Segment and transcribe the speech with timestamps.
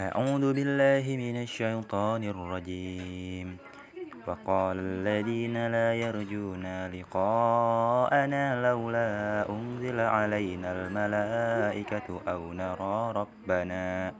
[0.00, 3.56] أعوذ بالله من الشيطان الرجيم.
[4.26, 14.12] وقال الذين لا يرجون لقاءنا لولا أنزل علينا الملائكة أو نرى ربنا.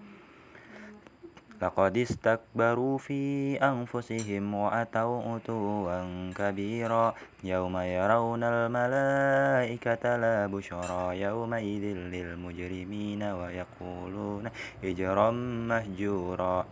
[1.62, 7.14] لقد استكبروا في أنفسهم وأتوا أتوا كبيرا
[7.44, 14.44] يوم يرون الملائكة لا بشرى يومئذ للمجرمين ويقولون
[14.84, 15.30] هجرا
[15.70, 16.66] مهجورا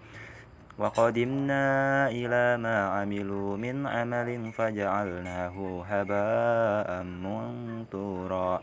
[0.78, 1.64] وقدمنا
[2.08, 8.62] إلى ما عملوا من عمل فجعلناه هباء منثورا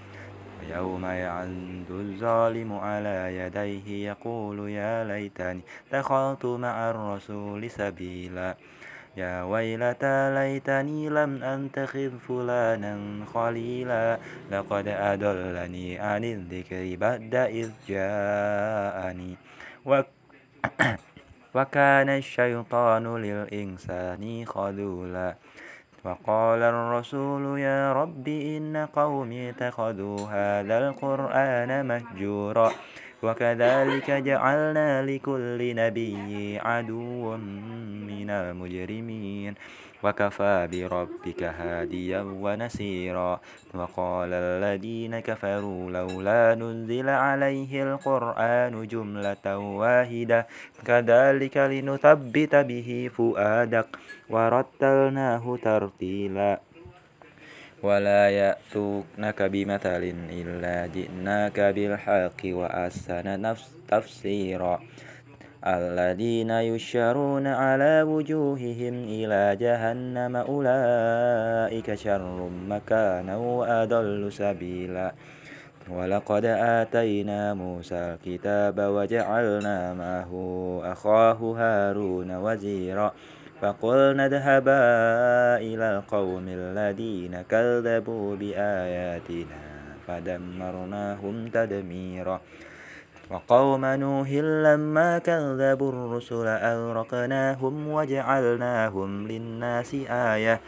[0.69, 8.55] يوم يعد الظالم على يديه يقول يا ليتني دخلت مع الرسول سبيلا.
[9.17, 14.17] يا ويلتى ليتني لم أنتخذ فلانا خليلا.
[14.51, 19.35] لقد أدلني عن الذكر بعد إذ جاءني.
[21.55, 25.35] وكان الشيطان للإنسان خذولا.
[26.03, 32.71] وقال الرسول يا رب إن قومي اتخذوا هذا القرآن مهجورا
[33.23, 37.37] وكذلك جعلنا لكل نبي عدوا
[38.09, 39.53] من المجرمين.
[40.03, 43.39] وكفى بربك هاديا ونسيرا.
[43.73, 50.47] وقال الذين كفروا لولا نزل عليه القرآن جملة واحدة.
[50.85, 53.87] كذلك لنثبت به فؤادك.
[54.29, 56.59] ورتلناه ترتيلا.
[57.83, 63.55] ولا يأتونك بمثل إلا جئناك بالحق وأحسن
[63.87, 64.79] تفسيرا.
[65.67, 75.13] الذين يشرون على وجوههم إلى جهنم أولئك شر مكانا وأضل سبيلا.
[75.89, 80.31] ولقد آتينا موسى الكتاب وجعلنا معه
[80.91, 83.13] أخاه هارون وزيرا.
[83.61, 84.81] فقلنا اذهبا
[85.61, 89.61] إلى القوم الذين كذبوا بآياتنا
[90.07, 92.41] فدمرناهم تدميرا.
[93.31, 94.29] وقوم نوح
[94.67, 100.61] لما كذبوا الرسل أغرقناهم وجعلناهم للناس آية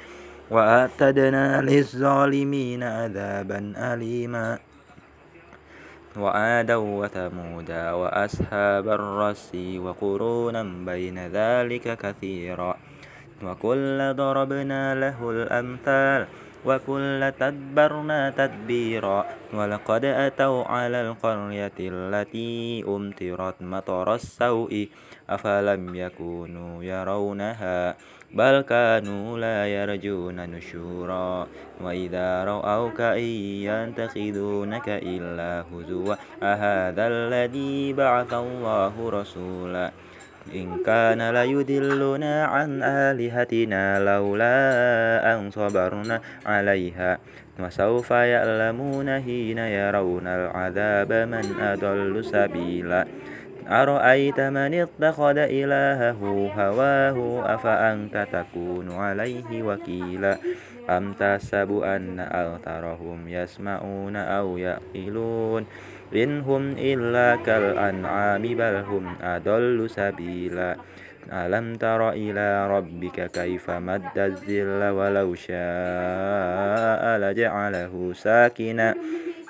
[0.52, 4.60] وأعتدنا للظالمين عذابا أليما.
[6.18, 12.76] وعادا وثمودا وأصحاب الرس وقرونا بين ذلك كثيرا.
[13.44, 16.28] وكل ضربنا له الأمثال
[16.66, 19.26] وكل تدبرنا تدبيرا.
[19.54, 24.90] ولقد أتوا على القرية التي أمطرت مطر السوء
[25.30, 27.96] أفلم يكونوا يرونها؟
[28.34, 31.48] بل كانوا لا يرجون نشورا.
[31.82, 33.30] وإذا رأوك إن
[33.70, 39.92] ينتخذونك إلا هزوا أهذا الذي بعث الله رسولا؟
[40.56, 44.56] إن كان ليدلنا عن آلهتنا لولا
[45.34, 47.18] أن صبرنا عليها.
[47.60, 53.06] وسوف يعلمون حين يرون العذاب من أضل سبيلا.
[53.68, 56.22] أرأيت من اتخذ إلهه
[56.58, 57.18] هواه؟
[57.56, 60.38] أفأنت تكون عليه وكيلا.
[60.90, 65.66] أم تحسب أن أكثرهم يسمعون أو يعقلون؟
[66.16, 70.76] إن هم إلا كالأنعام بل هم أضل سبيلا.
[71.32, 78.96] ألم تر إلى ربك كيف مد الظل ولو شاء لجعله ساكنا؟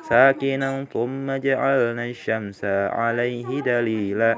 [0.09, 2.61] ساكنا ثم جعلنا الشمس
[2.99, 4.37] عليه دليلا.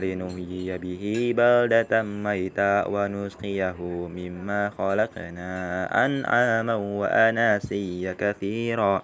[0.00, 3.80] لنحيي به بلدة ميتا ونسقيه
[4.16, 5.50] مما خلقنا
[6.04, 9.02] أنعاما وأناسيا كثيرا.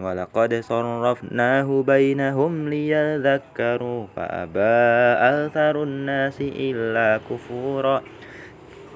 [0.00, 4.80] ولقد صرفناه بينهم ليذكروا فأبى
[5.18, 8.02] أكثر الناس إلا كفورا.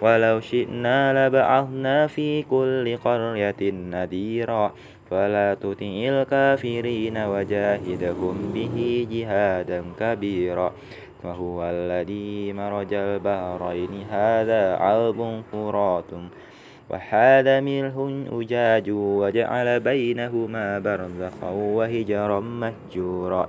[0.01, 4.73] ولو شئنا لبعثنا في كل قرية نذيرا.
[5.11, 10.73] فلا تطع الكافرين وجاهدهم به جهادا كبيرا.
[11.27, 14.07] وهو الذي مرج البحرين.
[14.11, 16.11] هذا عذب فرات
[16.91, 17.95] وحاد ملح
[18.33, 23.49] أجاج وجعل بينهما برزخا وهجرا مهجورا.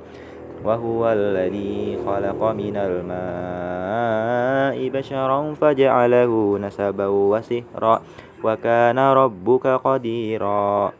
[0.63, 8.01] وهو الذي خلق من الماء بشرا فجعله نسبا وسهرا
[8.43, 10.91] وكان ربك قديرا.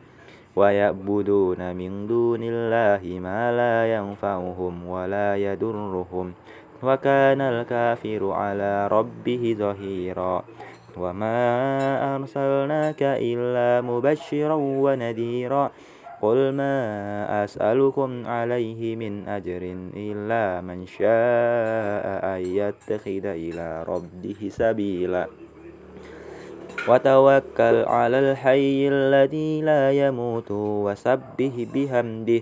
[0.57, 6.33] ويعبدون من دون الله ما لا ينفعهم ولا يضرهم.
[6.83, 10.43] وكان الكافر على ربه ظهيرا.
[10.97, 11.39] وما
[12.15, 15.71] أرسلناك إلا مبشرا ونذيرا.
[16.21, 16.75] قل ما
[17.43, 19.61] أسألكم عليه من أجر
[19.93, 25.27] إلا من شاء أن يتخذ إلى ربه سبيلا.
[26.87, 32.41] وتوكل على الحي الذي لا يموت وسبه بحمده.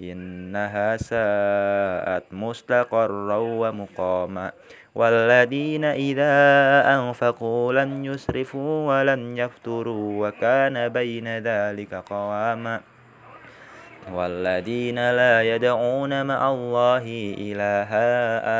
[0.00, 4.52] إنها ساءت مستقرا ومقاما
[4.94, 6.34] والذين إذا
[6.94, 12.80] أنفقوا لم يسرفوا ولم يفتروا وكان بين ذلك قواما
[14.10, 18.08] والذين لا يدعون مع الله إلها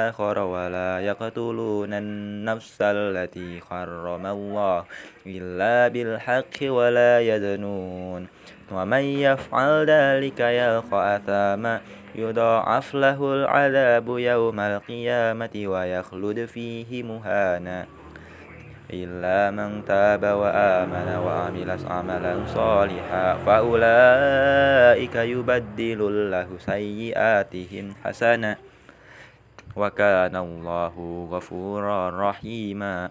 [0.08, 4.84] آخر ولا يقتلون النفس التي حرم الله
[5.26, 8.26] إلا بالحق ولا يزنون
[8.72, 11.80] ومن يفعل ذلك يلقى أثاما
[12.14, 17.86] يضاعف له العذاب يوم القيامة ويخلد فيه مهانا.
[18.92, 28.56] إلا من تاب وآمن وعمل عملا صالحا فأولئك يبدل الله سيئاتهم حسنا.
[29.76, 30.94] وكان الله
[31.32, 33.10] غفورا رحيما.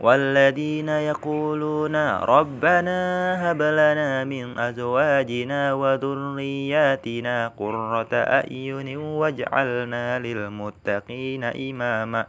[0.00, 3.00] والذين يقولون ربنا
[3.38, 12.26] هب لنا من أزواجنا وذرياتنا قرة أعين واجعلنا للمتقين إماما.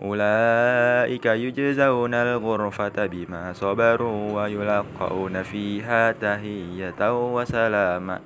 [0.00, 7.00] أولئك يجزون الغرفة بما صبروا ويلقون فيها تهية
[7.34, 8.20] وسلاما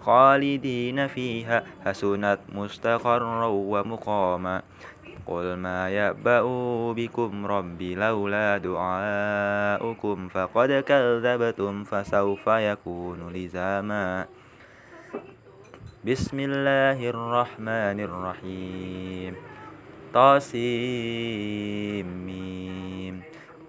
[0.00, 4.62] خالدين فيها حسنت مستقرا ومقاما.
[5.26, 6.42] قل ما يأبأ
[6.92, 14.26] بكم ربي لولا دعاؤكم فقد كذبتم فسوف يكون لزاما.
[16.06, 19.34] بسم الله الرحمن الرحيم.
[20.14, 20.66] طاسيم.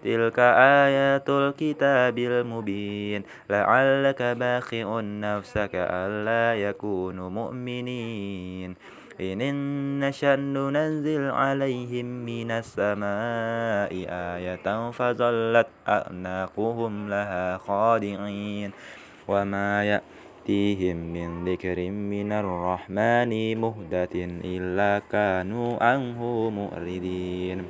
[0.04, 0.40] تلك
[0.86, 3.24] آيات الكتاب المبين.
[3.50, 8.97] لعلك باخع نفسك ألا يكونوا مؤمنين.
[9.22, 18.72] إن نشأ ننزل عليهم من السماء آية فظلت أعناقهم لها خاضعين.
[19.28, 26.20] وما يأتيهم من ذكر من الرحمن مهدة إلا كانوا عنه
[26.50, 27.66] مؤردين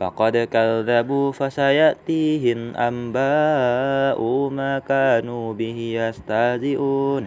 [0.00, 7.26] فقد كذبوا فسيأتيهم أنباء ما كانوا به يستهزئون.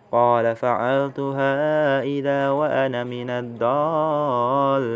[0.11, 4.91] قال فعلتها إذا وأنا من الضالين.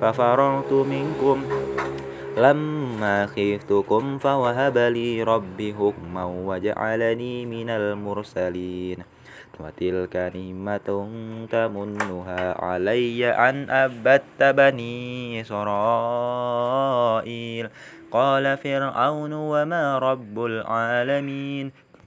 [0.00, 1.44] ففررت منكم
[2.36, 8.98] لما خفتكم فوهب لي ربي حكما وجعلني من المرسلين.
[9.60, 11.08] وتلك نعمة
[11.50, 16.60] تمنها علي أن أبت بني إسرائيل.
[18.12, 21.89] قال فرعون وما رب العالمين.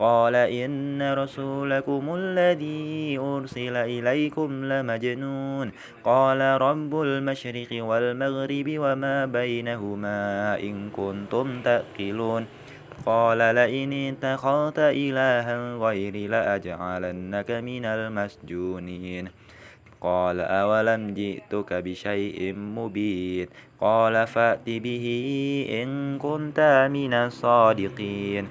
[0.00, 5.72] قال إن رسولكم الذي أرسل إليكم لمجنون.
[6.04, 12.46] قال رب المشرق والمغرب وما بينهما إن كنتم تأكلون
[13.06, 19.28] قال لئن اتخذت إلها غيري لأجعلنك من المسجونين.
[20.00, 23.48] قال أولم جئتك بشيء مبين.
[23.80, 25.06] قال فأت به
[25.82, 28.48] إن كنت من الصادقين.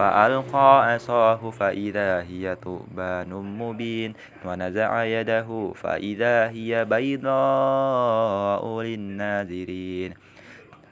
[0.00, 3.28] فألقى عصاه فإذا هي ثعبان
[3.60, 4.14] مبين
[4.44, 10.14] ونزع يده فإذا هي بيضاء للناذرين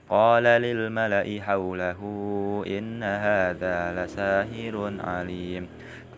[0.08, 2.00] قال للملأ حوله
[2.66, 5.68] إن هذا لساهر عليم.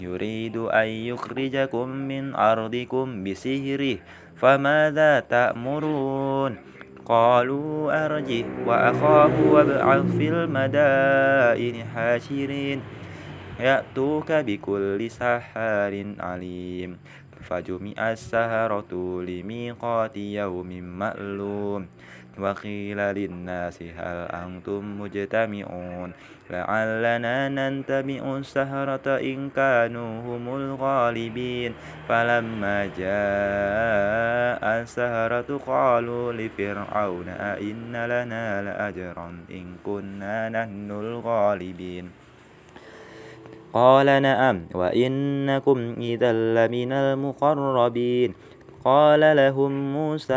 [0.01, 3.99] يريد أن يخرجكم من أرضكم بسهره
[4.37, 6.57] فماذا تأمرون؟
[7.11, 12.79] قالوا أرجه وأخاه وابعث في المدائن حاشرين.
[13.61, 16.91] يأتوك بكل سحار عليم.
[17.43, 18.93] فجمع السهرة
[19.27, 21.83] لميقات يوم مألوم.
[22.39, 26.11] وقيل للناس هل أنتم مجتمعون؟
[26.51, 31.73] لعلنا ننتبع السهرة إن كانوا هم الغالبين.
[32.09, 42.11] فلما جاء السهرة قالوا لفرعون أئن لنا لأجرا إن كنا نحن الغالبين.
[43.73, 48.35] قال نعم وإنكم إذا لمن المقربين.
[48.85, 50.35] قال لهم موسى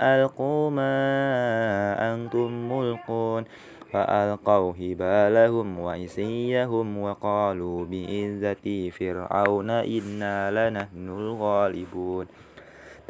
[0.00, 0.94] ألقوا ما
[2.14, 3.44] أنتم ملقون.
[3.92, 12.26] فألقوا هبالهم وعصيهم وقالوا بعزة فرعون إنا لنحن الغالبون.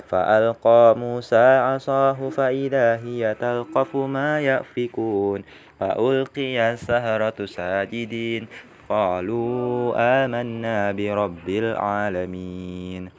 [0.09, 5.43] فألقى موسى عصاه فإذا هي تلقف ما يأفكون.
[5.81, 8.47] فألقي السهرة ساجدين.
[8.89, 13.11] قالوا آمنا برب العالمين.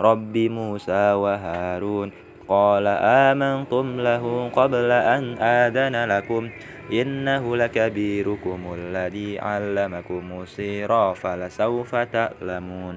[0.00, 6.50] رب موسى وهارون قال آمنتم له قبل أن آذن لكم
[6.92, 12.96] إنه لكبيركم الذي علمكم السير فلسوف تعلمون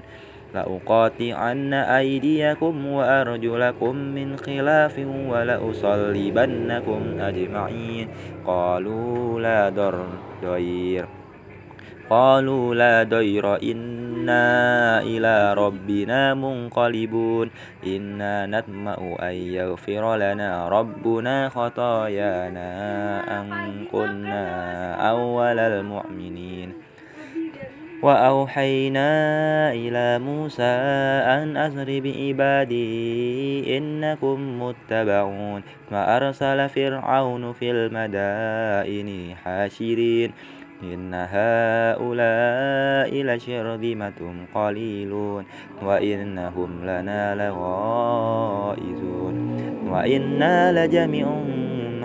[0.54, 8.08] لأقاطعن أيديكم وأرجلكم من خلاف ولأصلبنكم أجمعين
[8.46, 9.68] قالوا لا
[10.44, 11.06] ضير
[12.10, 13.56] قالوا لا ضير
[14.18, 17.50] إنا إلى ربنا منقلبون.
[17.86, 22.70] إنا نطمع أن يغفر لنا ربنا خطايانا
[23.40, 23.46] أن
[23.92, 24.46] كنا
[25.10, 26.72] أول المؤمنين.
[28.02, 29.10] وأوحينا
[29.72, 30.74] إلى موسى
[31.38, 35.62] أن أسر بعبادي إنكم متبعون.
[35.92, 40.30] وأرسل فرعون في المدائن حاشرين.
[40.82, 45.44] إن هؤلاء لشرذمة قليلون
[45.82, 49.36] وإنهم لنا لغائزون
[49.90, 51.28] وإنا لجميع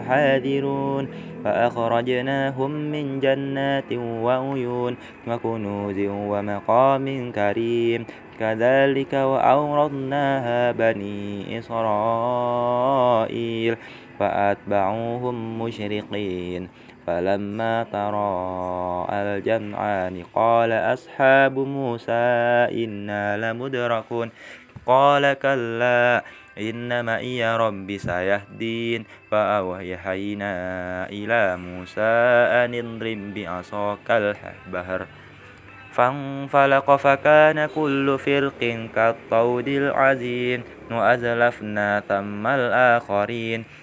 [0.08, 1.08] حاذرون
[1.44, 4.96] فأخرجناهم من جنات وعيون
[5.28, 8.06] وكنوز ومقام كريم
[8.40, 13.76] كذلك وأورثناها بني إسرائيل
[14.20, 16.70] فأتبعوهم مشرقين
[17.08, 22.24] فلما تراءى الجمعان قال أصحاب موسى
[22.72, 24.32] إنا لمدركون.
[24.86, 26.24] قال كلا
[26.60, 29.06] إن معي ربي سيهدين.
[29.32, 30.54] فأوحينا
[31.10, 32.12] إلى موسى
[32.64, 35.06] أن اضرب بعصاك البحر.
[35.94, 43.83] فانفلق فكان كل فرق كالطود العظيم وأزلفنا ثم الآخرين.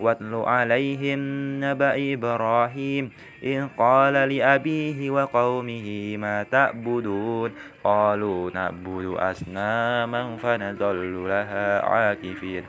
[0.00, 1.20] واتل عليهم
[1.64, 3.10] نبأ إبراهيم
[3.42, 7.52] إذ قال لأبيه وقومه ما تعبدون؟
[7.84, 12.64] قالوا نعبد أصناما فنظل لها عاكفين.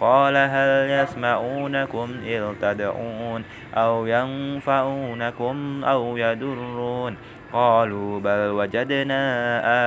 [0.00, 7.16] قال هل يسمعونكم إذ تدعون أو ينفعونكم أو يدرون
[7.52, 9.22] قالوا بل وجدنا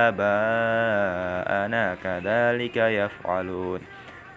[0.08, 3.80] آباءنا كذلك يفعلون.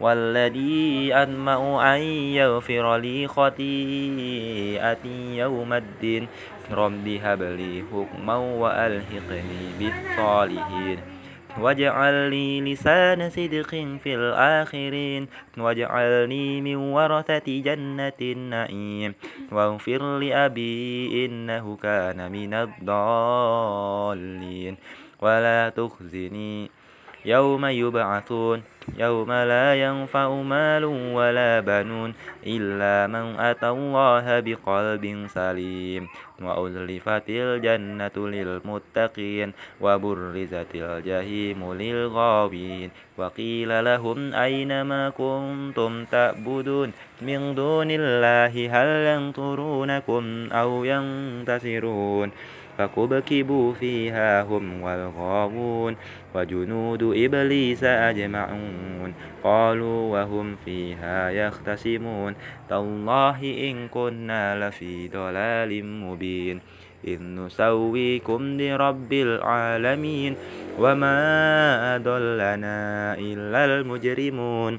[0.00, 2.02] والذي أطمع أن
[2.38, 6.28] يغفر لي خطيئتي يوم الدين.
[6.72, 10.98] رب هب لي حكما وألحقني بالصالحين.
[11.60, 13.70] واجعل لي لسان صدق
[14.02, 15.26] في الآخرين.
[15.58, 19.14] واجعلني من ورثة جنة النعيم.
[19.52, 24.76] واغفر لأبي إنه كان من الضالين.
[25.22, 26.70] ولا تخزني
[27.24, 28.62] يوم يبعثون.
[28.96, 32.14] يوم لا ينفع مال ولا بنون
[32.46, 36.08] إلا من أتى الله بقلب سليم
[36.42, 48.54] وأزلفت الجنة للمتقين وبرزت الجحيم للغاوين وقيل لهم أين ما كنتم تعبدون من دون الله
[48.70, 52.30] هل ينصرونكم أو ينتصرون
[52.78, 55.96] فكبكبوا فيها هم والغاوون
[56.34, 59.14] وجنود إبليس أجمعون
[59.44, 62.34] قالوا وهم فيها يختصمون
[62.68, 66.60] تالله إن كنا لفي ضلال مبين
[67.04, 70.36] إذ نسويكم برب العالمين
[70.78, 71.16] وما
[71.96, 74.78] أضلنا إلا المجرمون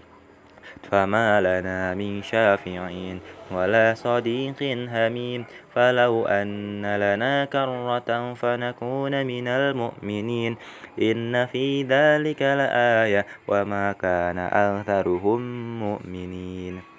[0.92, 3.20] فما لنا من شافعين
[3.52, 10.58] ولا صديق هميم فلو أن لنا كرة فنكون من المؤمنين
[11.02, 15.42] إن في ذلك لآية وما كان أكثرهم
[15.80, 16.99] مؤمنين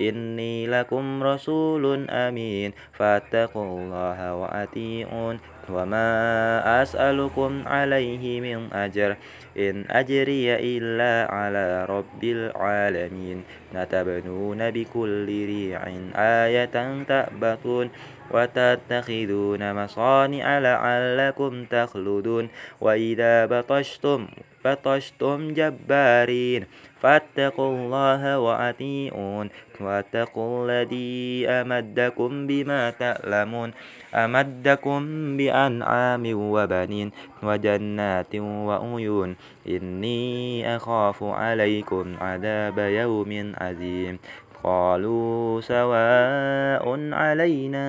[0.00, 2.72] إني لكم رسول أمين.
[2.92, 5.38] فاتقوا الله وأطيعون.
[5.70, 9.16] وما أسألكم عليه من أجر.
[9.58, 13.44] إن أجري إلا على رب العالمين.
[13.74, 15.82] نتبنون بكل ريع
[16.16, 16.74] آية
[17.08, 17.90] تأبثون
[18.30, 22.48] وتتخذون مصانع لعلكم تخلدون.
[22.80, 24.28] وإذا بطشتم
[24.64, 26.64] بطشتم جبارين
[27.02, 33.70] فاتقوا الله وأطيعون واتقوا الذي أمدكم بما تعلمون
[34.14, 35.00] أمدكم
[35.36, 37.10] بأنعام وبنين
[37.42, 39.36] وجنات وعيون
[39.68, 44.18] إني أخاف عليكم عذاب يوم عظيم
[44.64, 47.86] قالوا سواء علينا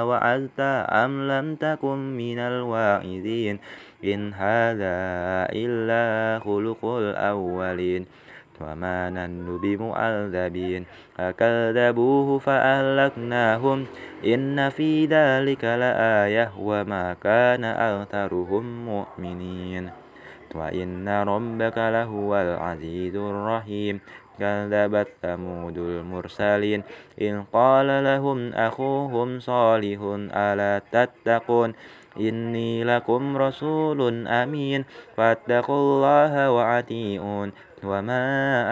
[0.00, 3.58] أوعزت أم لم تكن من الواعظين
[4.04, 4.96] إن هذا
[5.52, 8.06] إلا خلق الأولين
[8.60, 10.84] وما نن بمعذبين
[11.18, 13.86] فكذبوه فأهلكناهم
[14.24, 19.90] إن في ذلك لآية وما كان أكثرهم مؤمنين
[20.54, 24.00] وإن ربك لهو العزيز الرحيم
[24.40, 26.82] كذبت ثمود المرسلين
[27.22, 30.00] إن قال لهم أخوهم صالح
[30.36, 31.72] ألا تتقون
[32.20, 34.84] إني لكم رسول أمين.
[35.16, 37.52] فاتقوا الله وأطيعون.
[37.84, 38.24] وما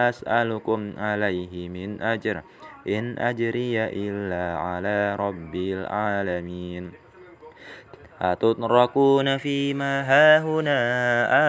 [0.08, 2.42] أسألكم عليه من أجر.
[2.88, 7.04] إن أجري إلا على رب العالمين.
[8.22, 10.78] أتتركون فيما هاهنا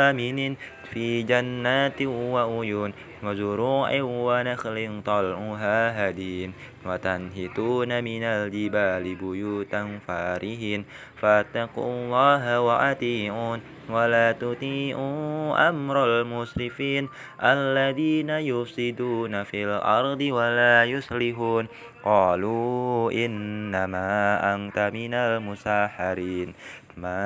[0.10, 6.54] آمن في جنات وعيون وزروع ونخل طلعها هديم
[6.86, 10.86] وتنهتون من الجبال بيوتا فارهين.
[11.18, 17.10] فاتقوا الله وأطيعون ولا تطيعوا أمر المسرفين
[17.44, 21.68] الذين يفسدون في الأرض ولا يصلحون.
[22.04, 24.10] قالوا إنما
[24.56, 26.54] أنت من المساحرين
[26.98, 27.22] ما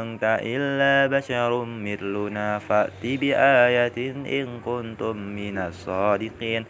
[0.00, 2.58] أنت إلا بشر مثلنا.
[2.58, 3.98] فأت بآية
[4.42, 6.64] إن كنتم من الصادقين.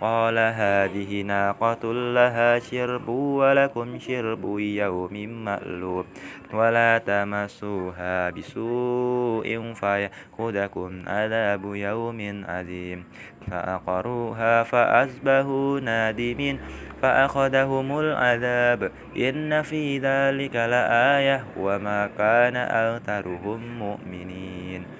[0.00, 6.06] قال هذه ناقة لها شرب ولكم شرب يوم مألوب
[6.54, 13.04] ولا تمسوها بسوء فيأخذكم عذاب يوم عظيم
[13.50, 16.60] فأقروها فأصبحوا نادمين
[17.02, 24.99] فأخذهم العذاب إن في ذلك لآية وما كان أكثرهم مؤمنين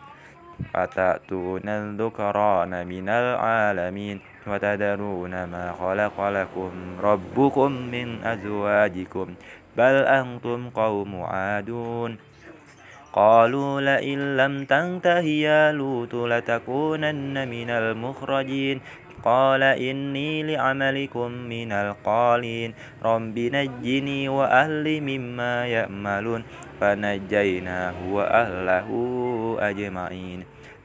[0.75, 6.71] أتأتون الذكران من العالمين وتذرون ما خلق لكم
[7.03, 9.27] ربكم من أزواجكم
[9.77, 12.17] بل أنتم قوم عادون.
[13.13, 18.81] قالوا لئن لم تنته يا لوط لتكونن من المخرجين.
[19.23, 22.73] قال إني لعملكم من القالين.
[23.03, 26.43] رب نجني وأهلي مما يأملون.
[26.81, 28.89] فنجيناه وأهله
[29.59, 30.50] أجمعين.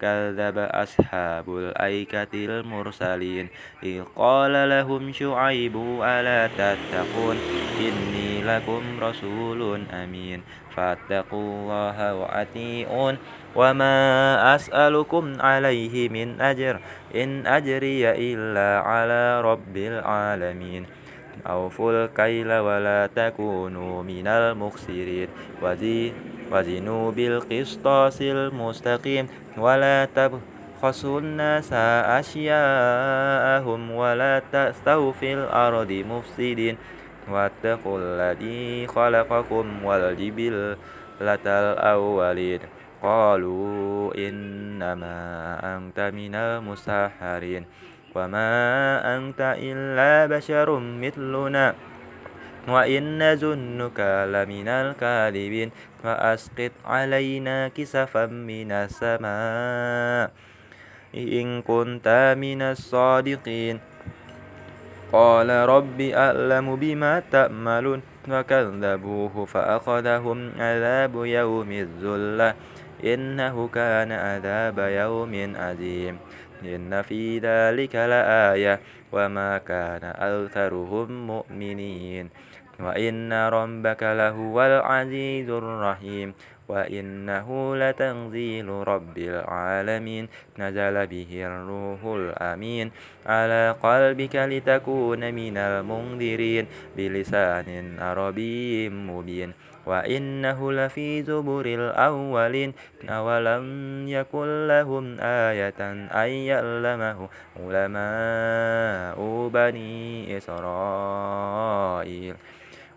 [0.00, 3.48] كذب أصحاب الأيكة المرسلين.
[3.82, 7.36] إذ قال لهم شعيب ألا تتقون؟
[7.80, 10.42] إني لكم رسول أمين.
[10.76, 13.16] فاتقوا الله وأطيعون.
[13.56, 13.96] وما
[14.54, 16.80] أسألكم عليه من أجر
[17.14, 20.86] إن أجري إلا على رب العالمين.
[21.46, 25.28] أوفوا الكيل ولا تكونوا من المخسرين.
[25.62, 29.26] وزيد وزنوا بالقسطاس المستقيم
[29.58, 31.72] ولا تبخسوا الناس
[32.20, 36.76] أشياءهم ولا تأسوا في الأرض مفسدين.
[37.30, 40.76] واتقوا الذي خلقكم والجبلة
[41.46, 42.60] الأولين.
[43.02, 45.26] قالوا إنما
[45.76, 47.64] أنت من المسحرين.
[48.14, 48.50] وما
[49.16, 51.74] أنت إلا بشر مثلنا.
[52.70, 54.00] وإن نظنك
[54.34, 55.70] لمن الكاذبين
[56.02, 60.30] فأسقط علينا كسفا من السماء
[61.14, 63.80] إن كنت من الصادقين
[65.12, 72.54] قال رب أعلم بما تأملون فكذبوه فأخذهم عذاب يوم الذلة
[73.04, 76.18] إنه كان عذاب يوم عظيم
[76.64, 78.80] إن في ذلك لآية
[79.12, 82.30] وما كان أكثرهم مؤمنين
[82.82, 86.34] وإن ربك لهو العزيز الرحيم
[86.70, 90.28] وإنه لتنزيل رب العالمين.
[90.58, 92.90] نزل به الروح الأمين
[93.26, 96.66] على قلبك لتكون من المنذرين
[96.96, 99.52] بلسان عربي مبين.
[99.86, 102.72] وإنه لفي زبر الأولين.
[103.08, 103.64] أولم
[104.08, 105.80] يكن لهم آية
[106.14, 112.34] أن يعلمه علماء بني إسرائيل.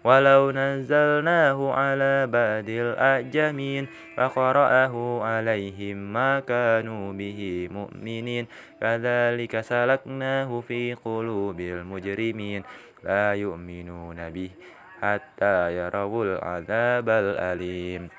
[0.03, 3.87] ولو نزلناه على بعد الأعجمين
[4.17, 8.45] فقرأه عليهم ما كانوا به مؤمنين.
[8.81, 12.63] كذلك سلكناه في قلوب المجرمين.
[13.03, 14.49] لا يؤمنون به
[15.01, 18.09] حتى يروا العذاب الأليم.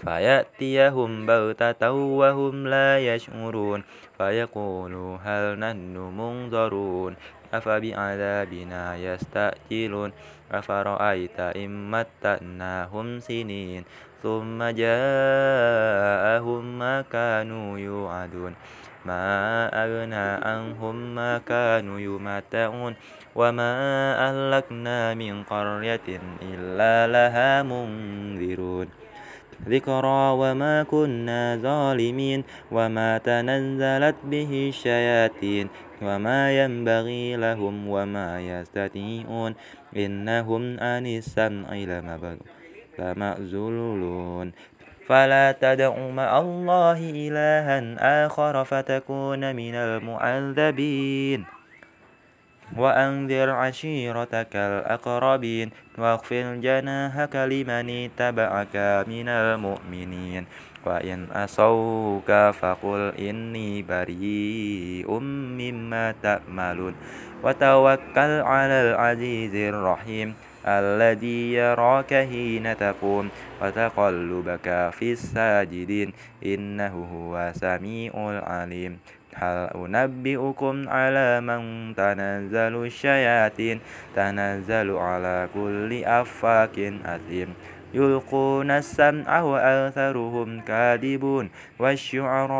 [0.00, 3.82] فيأتيهم بغتة وهم لا يشعرون.
[4.18, 7.16] فيقولوا هل نحن منظرون؟
[7.54, 10.12] أفبعذابنا يستعجلون
[10.52, 13.84] أفرأيت إن متعناهم سنين
[14.22, 18.54] ثم جاءهم ما كانوا يوعدون.
[19.04, 22.94] ما أغنى عنهم ما كانوا يمتعون.
[23.34, 23.72] وما
[24.28, 28.88] أهلكنا من قرية إلا لها منذرون.
[29.68, 35.68] ذكرى وما كنا ظالمين وما تنزلت به الشياطين
[36.02, 39.54] وما ينبغي لهم وما يستطيعون
[39.96, 41.68] إنهم عن السمع
[42.98, 44.52] لمعزولون
[45.06, 47.78] فلا تدع مع الله إلها
[48.26, 51.59] آخر فتكون من المعذبين
[52.76, 58.76] وأنذر عشيرتك الأقربين واغفر جناحك لمن اتبعك
[59.08, 60.44] من المؤمنين.
[60.86, 62.30] وإن أصوك
[62.60, 65.10] فقل إني بريء
[65.60, 66.94] مما تأملون.
[67.42, 70.34] وتوكل على العزيز الرحيم
[70.66, 73.28] الذي يراك حين تقوم
[73.62, 76.12] وتقلبك في الساجدين.
[76.44, 79.19] إنه هو سميع العليم.
[79.34, 83.80] هل أنبئكم على من تنزل الشياطين
[84.16, 87.54] تنزل على كل أفاك أثيم.
[87.94, 92.50] يلقون السمع وأكثرهم كاذبون والشعراء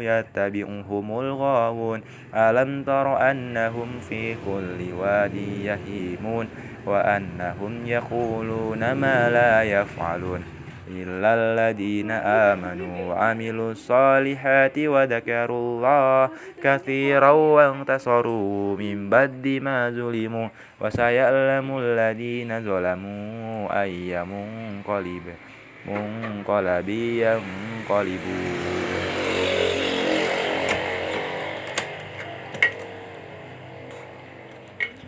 [0.00, 2.00] يتبعهم الغاوون.
[2.34, 6.48] ألم تر أنهم في كل وادي يهيمون
[6.86, 10.61] وأنهم يقولون ما لا يفعلون.
[10.96, 16.30] إلا الذين آمنوا وعملوا الصالحات وذكروا الله
[16.62, 20.48] كثيرا وانتصروا من بعد ما ظلموا
[20.80, 25.26] وسيعلم الذين ظلموا أي منقلب
[25.88, 28.56] منقلب ينقلبون.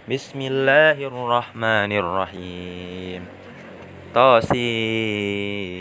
[0.04, 3.43] بسم الله الرحمن الرحيم.
[4.14, 5.74] طاسين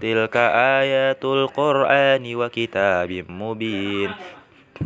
[0.00, 0.36] تلك
[0.80, 4.10] آيات القرآن وكتاب مبين.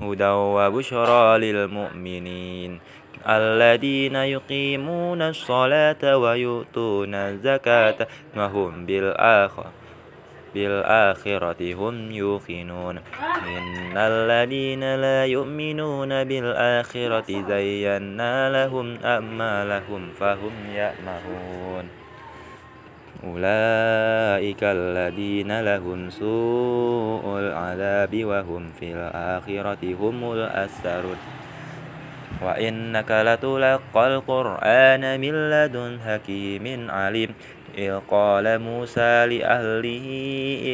[0.03, 2.81] هدى وبشرى للمؤمنين.
[3.29, 9.73] الذين يقيمون الصلاة ويؤتون الزكاة وهم بالآخرة
[10.55, 13.01] بالآخرة هم يوقنون.
[13.47, 21.98] إن الذين لا يؤمنون بالآخرة زينا لهم أعمالهم فهم يأمرون
[23.25, 31.19] أولئك الذين لهم سوء العذاب وهم في الآخرة هم الأسرون.
[32.43, 37.31] وإنك لتلقى القرآن من لدن حكيم عليم.
[37.79, 40.07] إذ قال موسى لأهله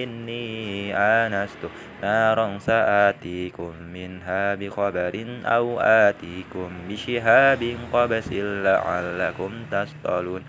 [0.05, 1.59] إني آنست
[2.03, 10.43] نارا سآتيكم منها بخبر أو آتيكم بشهاب قبس لعلكم تصطلون.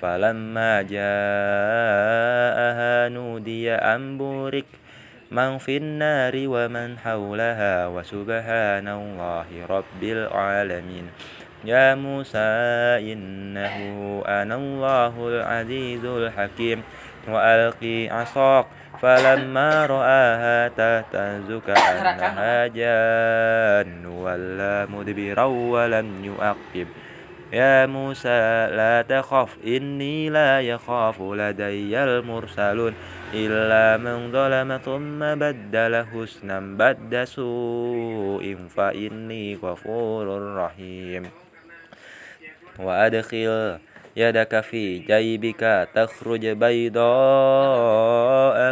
[0.00, 1.08] فلما جاءها
[3.08, 4.64] نودي أن بورك
[5.30, 11.06] من في النار ومن حولها وسبحان الله رب العالمين.
[11.64, 12.50] يا موسى
[13.12, 13.76] إنه
[14.26, 16.82] أنا الله العزيز الحكيم.
[17.28, 18.66] وألقي عصاك
[19.00, 24.06] فلما رآها تهتز كأنها جان.
[24.06, 26.88] ولا مدبرا ولم يؤقب.
[27.52, 32.94] يا موسى لا تخف إني لا يخاف لدي المرسلون
[33.34, 41.30] إلا من ظلم ثم بدل حسنا بد سوء فإني غفور رحيم.
[42.78, 43.78] وأدخل
[44.16, 46.98] يدك في جيبك تخرج بيضاء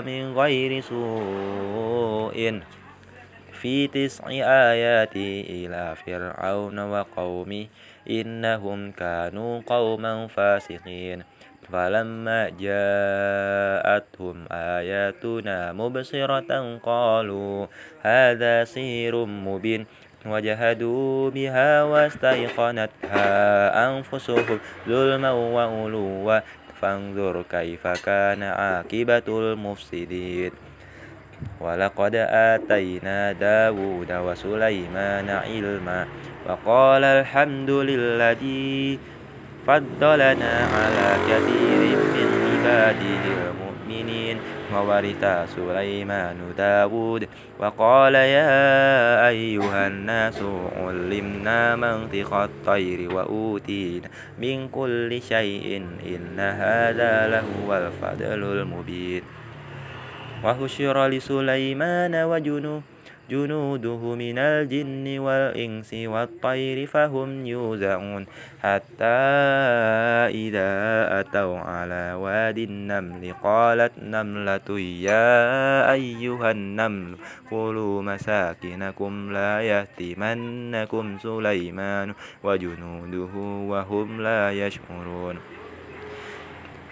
[0.02, 2.60] من غير سوء.
[3.58, 4.30] في تسع
[4.70, 5.16] آيات
[5.50, 7.66] إلى فرعون وقومه
[8.10, 11.22] إنهم كانوا قوما فاسقين.
[11.72, 17.66] فلما جاءتهم آياتنا مبصرة قالوا
[18.02, 19.86] هذا سير مبين.
[20.26, 23.28] وجهدوا بها واستيقنتها
[23.88, 26.40] أنفسهم ظلما وعلوا.
[26.80, 30.52] فانظر كيف كان عاقبة المفسدين.
[31.60, 36.06] ولقد آتينا داود وسليمان علما.
[36.48, 38.98] وقال الحمد للذي
[39.66, 44.38] فضلنا على كثير من عباده المؤمنين
[44.74, 45.24] وورث
[45.56, 50.42] سليمان داود وقال يا أيها الناس
[50.76, 54.08] علمنا منطق الطير وأوتينا
[54.38, 59.22] من كل شيء إن هذا لهو الفضل المبين
[60.44, 62.97] وهشر لسليمان وجنوده
[63.30, 68.26] جنوده من الجن والإنس والطير فهم يوزعون
[68.62, 69.18] حتى
[70.44, 70.70] إذا
[71.20, 77.16] أتوا على واد النمل قالت نملة يا أيها النمل
[77.50, 82.14] كلوا مساكنكم لا يهتمنكم سليمان
[82.44, 83.34] وجنوده
[83.68, 85.57] وهم لا يشعرون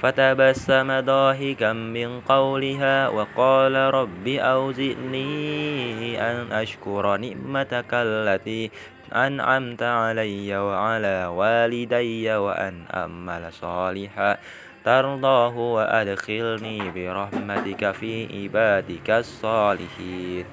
[0.07, 8.71] فتبسم ضاحكا من قولها وقال رب أوزئني أن أشكر نعمتك التي
[9.13, 14.39] أنعمت علي وعلى والدي وأن أمل صالحا
[14.85, 20.45] ترضاه وأدخلني برحمتك في عبادك الصالحين.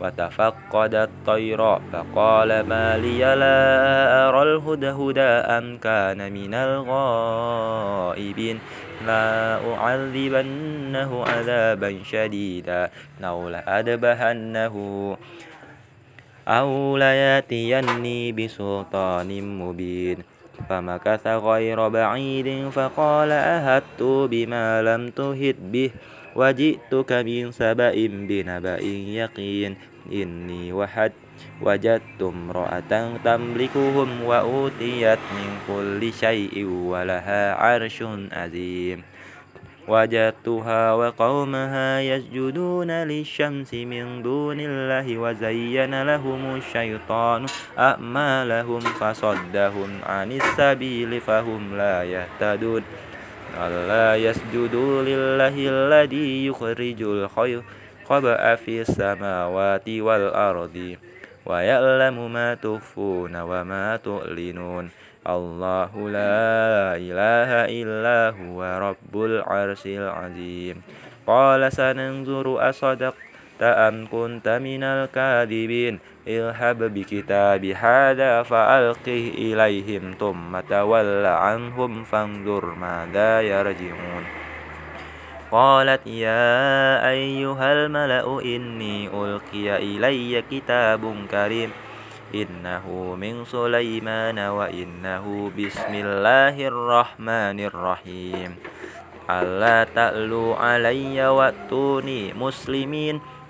[0.00, 5.18] وتفقد الطير فقال ما لي لا أرى الهدهد
[5.58, 8.58] أم كان من الغائبين.
[9.06, 12.90] لا أعذبنه عذابا شديدا
[13.24, 14.76] أو لأذبحنه
[16.48, 20.18] أو ليأتيني بسلطان مبين.
[20.68, 25.90] فمكث غير بعيد فقال أهدت بما لم تهد به.
[26.36, 28.80] وجئتك من سبأ بنبأ
[29.20, 29.76] يقين
[30.12, 31.12] إني وحد
[31.62, 39.02] وجدت امرأة تملكهم وأوتيت من كل شيء ولها عرش عظيم.
[39.88, 47.46] وجدتها وقومها يسجدون للشمس من دون الله وزين لهم الشيطان
[47.78, 52.82] أعمالهم فصدهم عن السبيل فهم لا يهتدون.
[53.56, 60.96] ألا يسجدوا لله الذي يخرج الخبأ في السماوات والأرض
[61.46, 64.90] ويعلم ما تخفون وما تعلنون
[65.26, 67.50] الله لا إله
[67.82, 70.82] إلا هو رب العرش العظيم.
[71.26, 73.27] قال سننظر أصدقت
[73.62, 84.24] أم كنت من الكاذبين؟ اذهب بكتاب هذا فألقه إليهم ثم تول عنهم فانظر ماذا يرجعون.
[85.50, 91.70] قالت يا أيها الملأ إني ألقي إلي كتاب كريم.
[92.34, 98.56] إنه من سليمان وإنه بسم الله الرحمن الرحيم.
[99.30, 103.20] ألا تألوا علي وأتوني مسلمين؟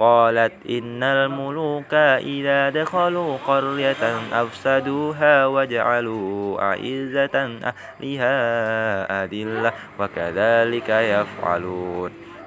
[0.00, 1.94] قالت إن الملوك
[2.24, 7.36] إذا دخلوا قرية أفسدوها وجعلوا أعزة
[8.00, 12.29] أهلها أذلة وكذلك يفعلون.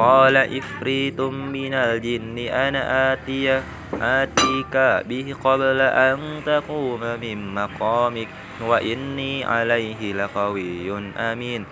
[0.00, 3.60] قال إفريت من الجن أنا آتي
[4.00, 4.74] آتيك
[5.08, 8.28] به قبل أن تقوم من مقامك
[8.64, 11.64] وإني عليه لقوي أمين.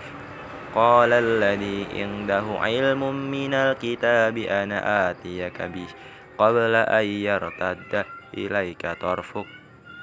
[0.74, 5.88] قال الذي عنده علم من الكتاب أنا آتيك به
[6.38, 8.04] قبل أن يرتد
[8.36, 9.57] إليك طرفك.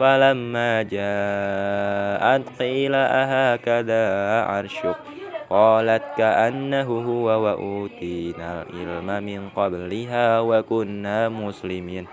[0.00, 4.04] فلما جاءت قيل أهكذا
[4.48, 4.96] عرشك؟
[5.50, 12.06] قالت كأنه هو وأوتينا العلم من قبلها وكنا مسلمين.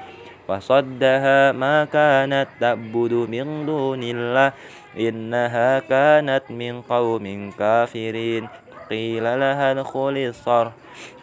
[0.48, 4.52] وصدها ما كانت تعبد من دون الله
[5.00, 8.48] إنها كانت من قوم كافرين.
[8.90, 10.72] قيل لها ادخل الصرح.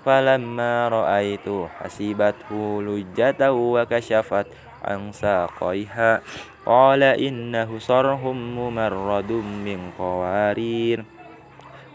[0.04, 1.48] فلما رأيت
[1.80, 4.46] حسبته لجة وكشفت
[4.84, 6.20] عن ساقيها.
[6.66, 9.32] قال إنه صرح ممرد
[9.64, 11.04] من قوارير.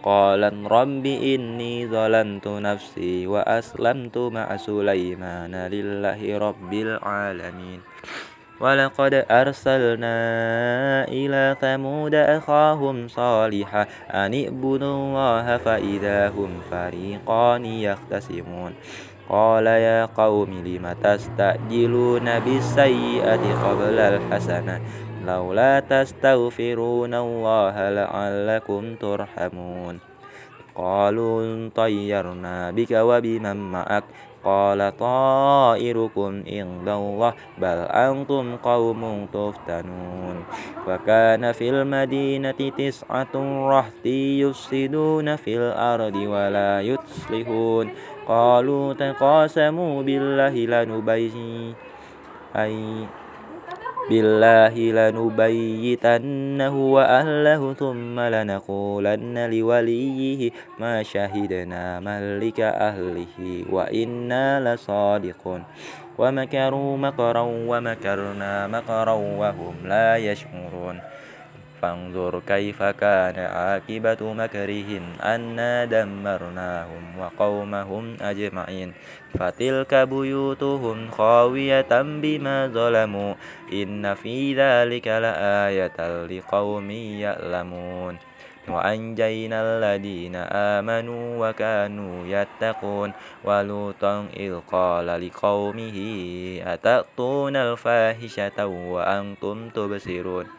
[0.03, 7.80] قال رب إني ظلمت نفسي وأسلمت مع سليمان لله رب العالمين.
[8.59, 10.17] ولقد أرسلنا
[11.07, 18.74] إلى ثمود أخاهم صالحا أن اعبدوا الله فإذا هم فريقان يختصمون.
[19.30, 24.82] قال يا قوم لم تستعجلون بالسيئة قبل الحسنة؟
[25.26, 30.00] لولا تستغفرون الله لعلكم ترحمون.
[30.76, 34.04] قالوا طيرنا بك وبمن معك؟
[34.44, 40.38] قال طائركم عند الله بل أنتم قوم تفتنون.
[40.88, 43.34] وكان في المدينة تسعة
[43.70, 47.90] رهط يفسدون في الأرض ولا يصلحون.
[48.30, 51.74] قالوا تقاسموا بالله لنبين
[52.56, 52.78] أي
[54.10, 65.64] بالله لنبيتنه وأهله ثم لنقولن لوليه ما شهدنا ملك أهله وإنا لصادقون.
[66.18, 71.09] ومكروا مكرا ومكرنا مكرا وهم لا يشعرون.
[71.82, 78.94] فانظر كيف كان عاقبة مكرهم أنا دمرناهم وقومهم أجمعين
[79.40, 83.34] فتلك بيوتهم خاوية بما ظلموا
[83.74, 88.18] إن في ذلك لآية لقوم يعلمون
[88.70, 93.14] وأنجينا الذين آمنوا وكانوا يتقون
[93.44, 95.98] ولوطا إذ قال لقومه
[96.66, 100.59] أتأتون الفاحشة وأنتم تبصرون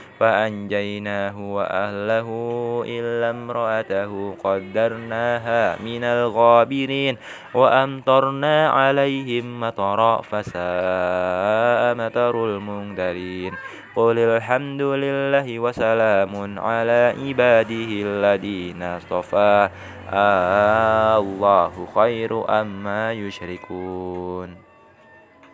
[0.21, 2.29] فأنجيناه وأهله
[2.85, 4.35] إلا امرأته.
[4.43, 7.17] قدرناها من الغابرين
[7.53, 13.53] وأمطرنا عليهم مطرا فساء مطر المنذرين.
[13.95, 19.69] قل الحمد لله وسلام على عباده الذين اصطفى.
[20.13, 24.60] آه الله خير أما يشركون.